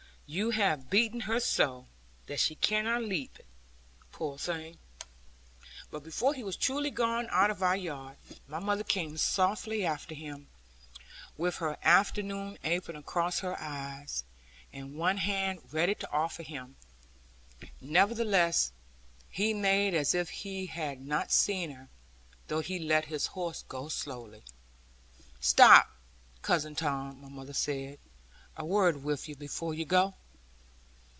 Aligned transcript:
You 0.33 0.51
have 0.51 0.89
beaten 0.89 1.19
her 1.27 1.41
so, 1.41 1.87
that 2.27 2.39
she 2.39 2.55
cannot 2.55 3.01
leap 3.01 3.37
it, 3.37 3.45
poor 4.13 4.37
thing.' 4.37 4.77
But 5.89 6.05
before 6.05 6.33
he 6.33 6.41
was 6.41 6.55
truly 6.55 6.89
gone 6.89 7.27
out 7.29 7.51
of 7.51 7.61
our 7.61 7.75
yard, 7.75 8.15
my 8.47 8.59
mother 8.59 8.85
came 8.85 9.17
softly 9.17 9.85
after 9.85 10.15
him, 10.15 10.47
with 11.35 11.57
her 11.57 11.75
afternoon 11.83 12.57
apron 12.63 12.95
across 12.95 13.39
her 13.39 13.59
eyes, 13.59 14.23
and 14.71 14.95
one 14.95 15.17
hand 15.17 15.59
ready 15.73 15.95
to 15.95 16.11
offer 16.13 16.43
him. 16.43 16.77
Nevertheless, 17.81 18.71
he 19.29 19.53
made 19.53 19.93
as 19.93 20.15
if 20.15 20.29
he 20.29 20.67
had 20.67 21.01
not 21.01 21.33
seen 21.33 21.71
her, 21.71 21.89
though 22.47 22.61
he 22.61 22.79
let 22.79 23.03
his 23.03 23.25
horse 23.35 23.65
go 23.67 23.89
slowly. 23.89 24.45
'Stop, 25.41 25.89
Cousin 26.41 26.73
Tom,' 26.73 27.19
my 27.19 27.27
mother 27.27 27.51
said, 27.51 27.99
'a 28.55 28.65
word 28.65 29.03
with 29.03 29.27
you, 29.27 29.35
before 29.35 29.73
you 29.73 29.83
go.' 29.83 30.13